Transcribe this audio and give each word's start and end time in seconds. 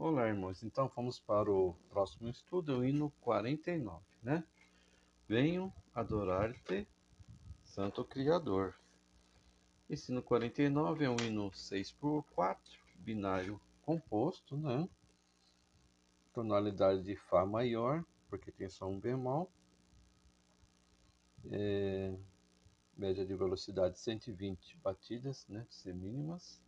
Olá, 0.00 0.28
irmãos. 0.28 0.62
Então 0.62 0.88
vamos 0.94 1.18
para 1.18 1.50
o 1.50 1.74
próximo 1.90 2.28
estudo, 2.28 2.78
o 2.78 2.84
hino 2.84 3.10
49, 3.20 4.00
né? 4.22 4.44
Venho 5.26 5.72
adorar-te, 5.92 6.86
Santo 7.64 8.04
Criador. 8.04 8.78
Esse 9.90 10.12
hino 10.12 10.22
49 10.22 11.04
é 11.04 11.10
um 11.10 11.16
hino 11.20 11.52
6 11.52 11.90
por 11.90 12.22
4, 12.36 12.78
binário 12.94 13.60
composto, 13.82 14.56
né? 14.56 14.88
Tonalidade 16.32 17.02
de 17.02 17.16
Fá 17.16 17.44
maior, 17.44 18.04
porque 18.30 18.52
tem 18.52 18.68
só 18.68 18.88
um 18.88 19.00
bemol. 19.00 19.50
É... 21.50 22.14
Média 22.96 23.26
de 23.26 23.34
velocidade 23.34 23.98
120 23.98 24.76
batidas, 24.76 25.44
né? 25.48 25.66
Semínimas 25.68 26.60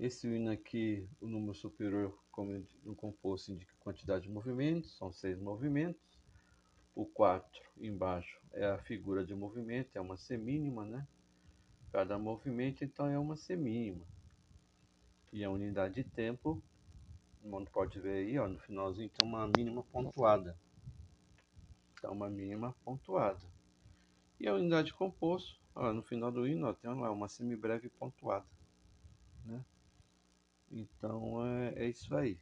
esse 0.00 0.26
hino 0.26 0.50
aqui, 0.50 1.06
o 1.20 1.26
número 1.26 1.52
superior, 1.52 2.18
como 2.32 2.66
no 2.82 2.96
composto, 2.96 3.52
indica 3.52 3.74
quantidade 3.80 4.24
de 4.24 4.30
movimentos, 4.30 4.96
são 4.96 5.12
seis 5.12 5.38
movimentos. 5.38 6.00
O 6.94 7.04
4 7.04 7.60
embaixo 7.76 8.40
é 8.52 8.64
a 8.64 8.78
figura 8.78 9.22
de 9.24 9.34
movimento, 9.34 9.90
é 9.94 10.00
uma 10.00 10.16
semínima, 10.16 10.86
né? 10.86 11.06
Cada 11.92 12.18
movimento, 12.18 12.82
então, 12.82 13.08
é 13.08 13.18
uma 13.18 13.36
semínima. 13.36 14.06
E 15.30 15.44
a 15.44 15.50
unidade 15.50 15.96
de 15.96 16.04
tempo, 16.04 16.62
o 17.42 17.48
mundo 17.48 17.70
pode 17.70 18.00
ver 18.00 18.26
aí, 18.26 18.38
ó, 18.38 18.48
no 18.48 18.58
finalzinho 18.58 19.10
tem 19.10 19.26
uma 19.26 19.46
mínima 19.46 19.82
pontuada. 19.82 20.56
Então, 21.98 22.12
uma 22.12 22.30
mínima 22.30 22.74
pontuada. 22.82 23.40
E 24.40 24.48
a 24.48 24.54
unidade 24.54 24.88
de 24.88 24.94
composto, 24.94 25.60
ó, 25.74 25.92
no 25.92 26.02
final 26.02 26.32
do 26.32 26.48
hino, 26.48 26.66
ó, 26.66 26.72
tem 26.72 26.90
lá 26.90 27.12
uma 27.12 27.28
semibreve 27.28 27.90
pontuada. 27.90 28.46
Né? 29.44 29.62
Então 30.70 31.44
é, 31.44 31.84
é 31.84 31.88
isso 31.88 32.14
aí. 32.14 32.38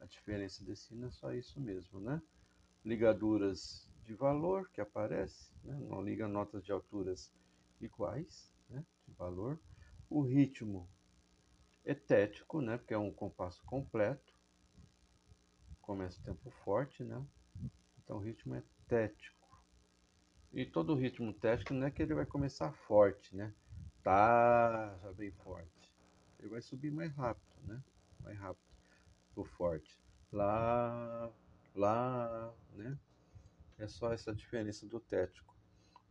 A 0.00 0.06
diferença 0.06 0.64
desse 0.64 0.88
sino 0.88 1.06
é 1.06 1.10
só 1.10 1.32
isso 1.32 1.60
mesmo, 1.60 2.00
né? 2.00 2.20
Ligaduras 2.84 3.88
de 4.02 4.12
valor 4.14 4.68
que 4.70 4.80
aparece, 4.80 5.50
né? 5.62 5.74
não 5.88 6.02
liga 6.02 6.28
notas 6.28 6.62
de 6.62 6.72
alturas 6.72 7.32
iguais, 7.80 8.52
né? 8.68 8.84
de 9.06 9.14
valor. 9.14 9.58
O 10.10 10.20
ritmo 10.20 10.88
é 11.84 11.94
tético, 11.94 12.60
né? 12.60 12.76
porque 12.76 12.92
é 12.92 12.98
um 12.98 13.12
compasso 13.12 13.64
completo. 13.64 14.34
Começa 15.80 16.20
o 16.20 16.24
tempo 16.24 16.50
forte, 16.64 17.04
né? 17.04 17.24
Então 18.02 18.16
o 18.16 18.20
ritmo 18.20 18.54
é 18.54 18.62
tético. 18.88 19.34
E 20.52 20.66
todo 20.66 20.94
ritmo 20.94 21.32
tético 21.32 21.72
não 21.72 21.86
é 21.86 21.90
que 21.90 22.02
ele 22.02 22.14
vai 22.14 22.26
começar 22.26 22.72
forte, 22.72 23.34
né? 23.36 23.54
Tá, 24.02 24.98
já 25.02 25.12
bem 25.12 25.30
forte 25.30 25.73
ele 26.44 26.50
vai 26.50 26.60
subir 26.60 26.90
mais 26.92 27.10
rápido, 27.14 27.62
né? 27.62 27.82
Mais 28.20 28.38
rápido, 28.38 28.68
o 29.34 29.44
forte. 29.44 29.98
Lá, 30.30 31.32
lá, 31.74 32.54
né? 32.72 32.98
É 33.78 33.88
só 33.88 34.12
essa 34.12 34.34
diferença 34.34 34.86
do 34.86 35.00
tético. 35.00 35.56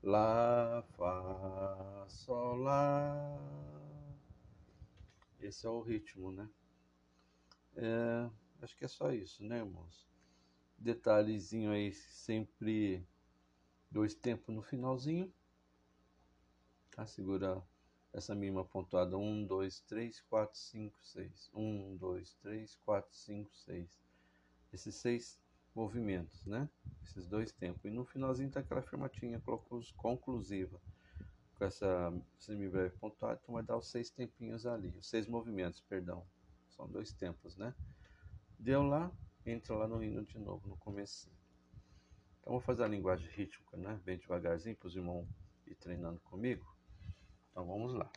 Lá, 0.02 0.84
Fá, 0.98 2.06
Sol, 2.10 2.56
Lá. 2.56 3.38
Esse 5.40 5.68
é 5.68 5.70
o 5.70 5.82
ritmo, 5.82 6.32
né? 6.32 6.50
É, 7.76 8.30
acho 8.64 8.76
que 8.76 8.86
é 8.86 8.88
só 8.88 9.12
isso, 9.12 9.44
né, 9.44 9.60
irmãos? 9.60 10.10
Detalhezinho 10.78 11.72
aí, 11.72 11.94
sempre 11.94 13.06
dois 13.92 14.16
tempos 14.16 14.54
no 14.54 14.64
finalzinho. 14.64 15.32
Tá? 16.90 17.06
Segura 17.06 17.64
essa 18.14 18.36
mínima 18.36 18.64
pontuada 18.64 19.18
1, 19.18 19.46
2, 19.46 19.80
3, 19.82 20.22
4, 20.22 20.58
5, 20.58 21.00
6. 21.02 21.52
1, 21.54 21.98
2, 21.98 22.34
3, 22.36 22.76
4, 22.86 23.16
5, 23.16 23.56
6. 23.56 24.02
Esses 24.72 24.96
seis 24.96 25.40
movimentos, 25.74 26.46
né? 26.46 26.70
Esses 27.04 27.28
dois 27.28 27.52
tempos. 27.52 27.84
E 27.86 27.90
no 27.90 28.06
finalzinho 28.06 28.52
tá 28.52 28.60
aquela 28.60 28.82
afirmatinha 28.82 29.42
conclusiva. 29.98 30.80
Com 31.56 31.66
essa 31.66 32.14
semibreve 32.38 32.96
pontuada, 32.98 33.40
então 33.42 33.56
vai 33.56 33.64
dar 33.64 33.78
os 33.78 33.88
seis 33.88 34.10
tempinhos 34.10 34.66
ali. 34.66 34.90
Os 34.98 35.08
seis 35.08 35.28
movimentos, 35.28 35.82
perdão. 35.82 36.26
São 36.70 36.88
dois 36.88 37.12
tempos, 37.14 37.56
né? 37.58 37.74
Deu 38.60 38.84
lá, 38.84 39.12
entra 39.46 39.76
lá 39.76 39.88
no 39.88 40.04
hino 40.04 40.24
de 40.24 40.40
novo, 40.40 40.68
no 40.68 40.78
começo. 40.78 41.32
Então 42.42 42.54
vou 42.54 42.62
fazer 42.62 42.84
a 42.84 42.88
linguagem 42.88 43.30
rítmica, 43.32 43.78
né? 43.78 44.00
Bem 44.04 44.18
devagarzinho, 44.18 44.76
para 44.76 44.88
os 44.88 44.96
irmãos 44.96 45.28
ir 45.66 45.76
treinando 45.76 46.20
comigo. 46.22 46.73
Então 47.54 47.68
vamos 47.68 47.94
lá. 47.94 48.12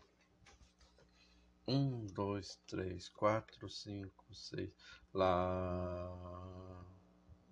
Um, 1.69 2.07
dois, 2.07 2.59
três, 2.67 3.11
quatro, 3.11 3.69
cinco, 3.69 4.35
seis. 4.35 4.71
Lá. 5.13 6.11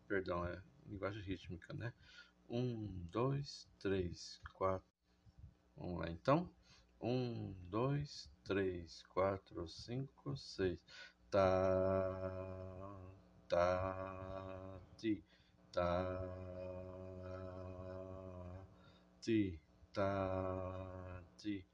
Perdão, 0.09 0.47
é 0.47 0.63
linguagem 0.87 1.23
rítmica, 1.23 1.75
né? 1.75 1.93
Um, 2.49 2.87
dois, 3.11 3.69
três, 3.79 4.41
quatro. 4.55 4.89
Vamos 5.77 5.99
lá 5.99 6.11
então. 6.11 6.51
Um, 7.03 7.53
dois, 7.69 8.31
três, 8.45 9.03
quatro, 9.09 9.69
cinco, 9.69 10.35
seis. 10.39 10.79
Tá, 11.31 12.09
tá, 13.47 14.81
ti, 14.97 15.23
tá, 15.71 16.19
ti, 19.21 19.61
tá, 19.93 21.23
ti 21.37 21.74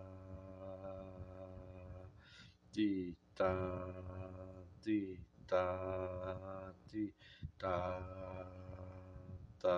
ti 2.71 3.15
ta 3.35 3.51
di 4.83 5.19
da 5.45 5.65
di 6.87 7.13
da 7.59 7.75
da 9.61 9.77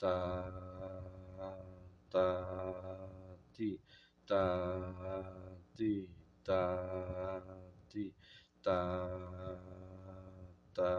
da 0.00 0.16
da 2.10 2.26
di 3.52 3.78
da 4.26 4.44
di 5.76 6.08
da 6.44 6.62
di 7.90 8.14
da 8.64 8.80
da 10.74 10.92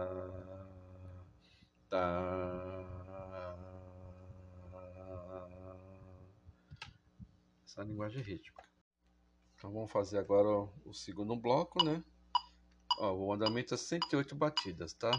da. 1.90 2.03
Essa 7.66 7.84
linguagem 7.84 8.22
rítmica 8.24 8.77
então 9.57 9.73
vamos 9.73 9.91
fazer 9.91 10.19
agora 10.19 10.69
o 10.85 10.94
segundo 10.94 11.35
bloco, 11.35 11.84
né? 11.84 12.03
Ó, 13.00 13.12
o 13.13 13.34
andamento 13.34 13.73
é 13.73 13.78
108 13.78 14.35
batidas, 14.35 14.94
tá? 14.94 15.09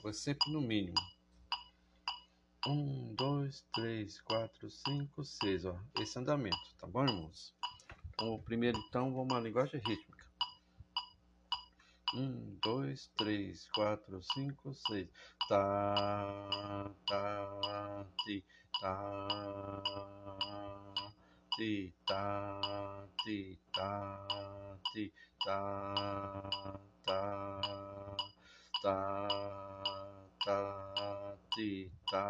Vai 0.00 0.12
sempre 0.12 0.52
no 0.52 0.60
mínimo. 0.60 0.94
1, 2.66 3.14
2, 3.16 3.66
3, 3.74 4.20
4, 4.20 4.70
5, 4.70 5.24
6, 5.24 5.64
ó. 5.64 5.76
Esse 5.98 6.18
andamento, 6.20 6.76
tá 6.78 6.86
bom, 6.86 7.04
irmãos? 7.04 7.52
Então, 8.10 8.34
o 8.34 8.42
primeiro, 8.42 8.78
então, 8.78 9.12
vamos 9.12 9.36
à 9.36 9.40
linguagem 9.40 9.80
rítmica. 9.80 10.24
1, 12.14 12.58
2, 12.62 13.10
3, 13.16 13.68
4, 13.74 14.22
5, 14.22 14.74
6. 14.74 15.08
Tá, 15.48 16.94
tá, 17.08 18.06
ti, 18.24 18.44
tá, 18.80 19.28
ti, 21.56 21.94
tá, 22.04 22.60
ti, 23.24 23.58
ta, 23.72 24.26
ti, 24.92 25.12
ta, 25.44 25.60
ta, 27.06 27.20
ta, 28.82 28.96
ta, 30.44 30.58
ti, 31.54 31.90
ta, 32.10 32.26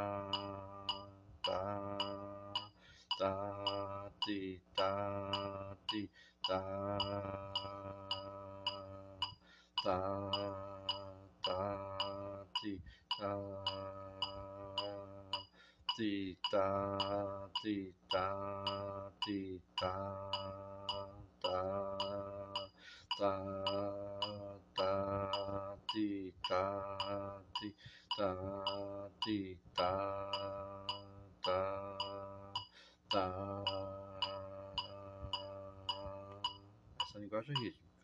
ta, 1.43 1.61
ta, 3.19 4.11
ti, 4.21 4.61
ta, 4.77 4.93
ti, 5.89 6.11
ta, 6.47 6.61
ta, 9.85 9.99
ta, 11.45 11.59
ti, 12.61 12.73
ta, 13.19 13.74
ti, 15.97 16.37
ta, 16.51 16.99
ti, 17.63 17.95
ta, 18.11 19.13
ti, 19.25 19.63
ta 19.79 19.93
ta 21.41 21.99
ta 23.19 23.33
ta 24.75 24.91
tá, 26.49 26.63
ti, 27.61 27.75
tá, 28.17 28.33
ti, 29.23 29.59
tá, 29.77 29.91
tá, 31.45 31.59
tá. 33.11 33.65
Essa 37.03 37.19
linguagem 37.19 37.55
é 37.55 37.61
rítmica. 37.61 37.95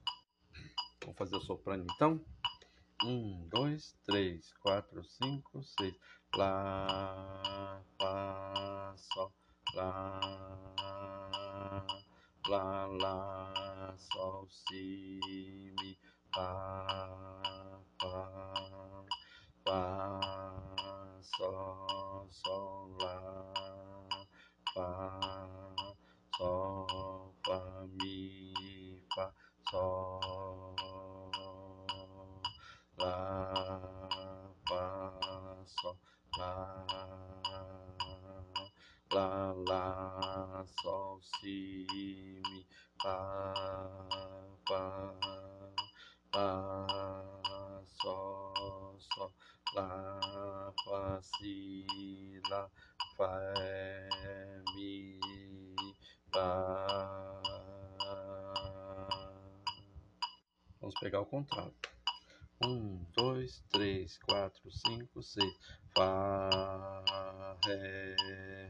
Vamos 1.02 1.18
fazer 1.18 1.36
o 1.36 1.40
soprano 1.40 1.84
então? 1.92 2.24
Um, 3.02 3.48
dois, 3.48 3.96
três, 4.04 4.52
quatro, 4.60 5.02
cinco, 5.04 5.62
seis. 5.64 5.94
Lá, 6.36 7.82
Fá, 7.98 8.94
Sol, 8.96 9.32
Lá, 9.74 10.20
Lá, 12.48 12.86
Lá, 12.86 13.94
Sol, 13.98 14.46
Si, 14.48 15.20
Mi, 15.80 15.98
Fá, 16.32 16.86
Fá, 18.00 18.30
Fá, 19.66 20.20
Sol, 21.20 22.28
Sol, 22.30 22.64
Lá, 22.64 22.69
Sol, 40.80 41.20
Si, 41.22 41.86
Mi, 41.92 42.66
Fá, 43.02 43.54
Fá, 44.68 45.14
Fá, 46.32 47.82
Sol, 48.00 48.98
Sol, 48.98 49.32
Lá, 49.74 50.72
Fá, 50.84 51.20
Si, 51.22 52.40
Lá, 52.48 52.70
Fá, 53.16 53.40
Mi, 54.74 55.20
Fá. 56.32 56.86
Vamos 60.80 60.94
pegar 61.00 61.20
o 61.20 61.26
contrato. 61.26 61.90
Um, 62.62 63.04
dois, 63.16 63.62
três, 63.70 64.18
quatro, 64.18 64.70
cinco, 64.70 65.22
seis. 65.22 65.54
Fá, 65.94 66.50
Ré, 67.64 68.69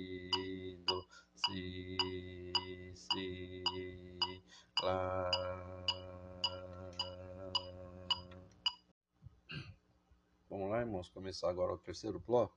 Vamos 11.01 11.09
começar 11.09 11.49
agora 11.49 11.73
o 11.73 11.79
terceiro 11.79 12.19
bloco. 12.19 12.55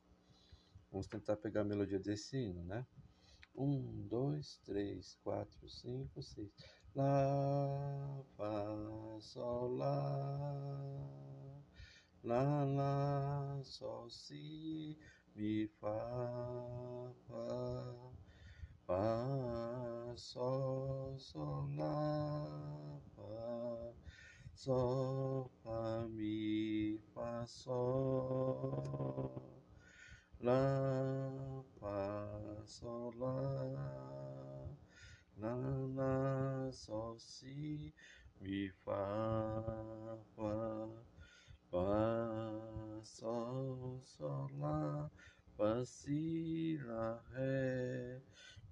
Vamos 0.93 1.06
tentar 1.06 1.35
pegar 1.35 1.62
a 1.62 1.64
melodia 1.64 1.99
desse 1.99 2.37
hino, 2.37 2.62
né? 2.62 2.87
Um, 3.56 4.06
dois, 4.06 4.61
três, 4.67 5.17
quatro, 5.25 5.67
cinco, 5.67 6.23
seis. 6.23 6.52
Lá, 6.94 8.23
Fá, 8.37 8.67
Sol, 9.19 9.75
Lá. 9.76 9.94
Lá, 12.23 12.64
Lá, 12.64 13.61
Sol, 13.64 14.11
Si, 14.11 14.99
Mi, 15.35 15.67
Fá, 15.81 17.14
Fá. 17.26 17.96
Fá, 18.87 20.14
Sol, 20.17 21.19
Sol, 21.19 21.67
Lá, 21.75 23.00
Fá. 23.17 23.94
Sol, 24.55 25.50
Fá, 25.62 26.06
Mi, 26.11 26.34
Sol. 27.46 29.32
Lá, 30.41 31.62
Fá, 31.81 32.62
Sol, 32.67 33.12
Lá. 33.17 33.35
Lá, 35.37 35.56
Lá, 35.94 36.73
Sol, 36.73 37.19
Si, 37.19 37.94
Mi, 38.41 38.70
Fá, 38.85 40.19
Fá. 40.37 40.88
Fá, 41.70 43.00
Sol, 43.02 44.00
Sol, 44.02 44.49
Lá. 44.58 45.11
Fá, 45.56 45.85
Si, 45.85 46.79
Lá, 46.85 47.23
Ré, 47.32 48.23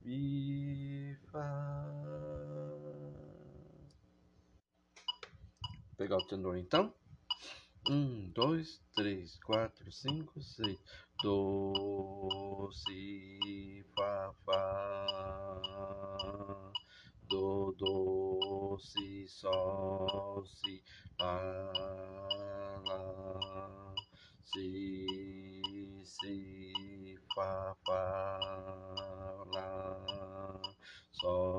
Mi, 0.03 1.17
Fá. 1.31 1.43
Pegar 5.97 6.17
o 6.17 6.27
tenor 6.27 6.57
então. 6.57 7.02
Um, 7.89 8.31
dois, 8.31 8.81
três, 8.95 9.39
quatro, 9.45 9.91
cinco, 9.91 10.41
seis. 10.41 10.79
Do, 11.23 12.71
si, 12.73 13.85
fá, 13.97 14.33
fá. 14.47 15.57
Do, 17.29 17.73
do, 17.79 18.79
si, 18.79 19.27
sol, 19.29 20.45
si, 20.47 20.83
lá, 21.19 21.73
lá. 22.87 23.95
Si, 24.45 25.07
si, 26.05 27.19
fá, 27.35 27.77
fá, 27.85 28.39
lá. 29.53 30.61
Sol, 31.11 31.52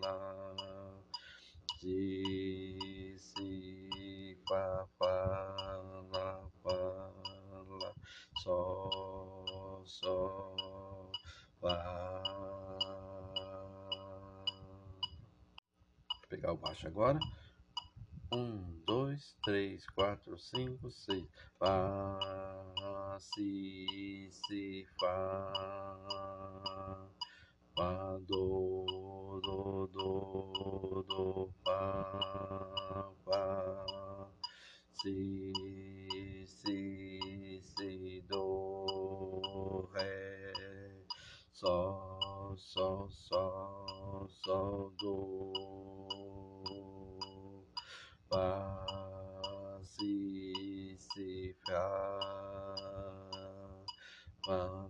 lá, 0.00 0.98
si, 1.80 3.16
si, 3.18 4.38
fá, 4.48 4.86
fá, 4.98 5.06
lá, 6.10 6.48
fá, 6.62 6.70
lá, 7.68 7.94
sol, 8.42 9.82
sol, 9.86 11.12
fá. 11.60 11.76
Vou 16.08 16.28
pegar 16.28 16.52
o 16.52 16.56
baixo 16.56 16.86
agora. 16.86 17.18
Um, 18.32 18.82
dois, 18.86 19.36
três, 19.44 19.86
quatro, 19.90 20.38
cinco, 20.38 20.90
seis. 20.90 21.28
Fá, 21.58 23.18
si, 23.20 24.30
si, 24.30 24.86
fá. 24.98 25.92
Fá, 27.74 28.18
do, 28.28 29.40
do, 29.42 29.88
do, 29.92 31.04
do, 31.08 31.50
fá, 31.64 33.10
fá. 33.24 34.28
Si, 34.92 35.52
si, 36.46 37.62
si, 37.62 38.20
do, 38.28 39.88
ré. 39.94 40.52
Sol, 41.50 42.54
sol, 42.58 43.08
sol, 43.10 44.28
sol, 44.28 44.92
do. 45.00 45.52
Fá, 48.28 48.86
si, 49.82 50.96
si, 50.98 51.56
fá. 51.66 52.18
Fá, 54.44 54.81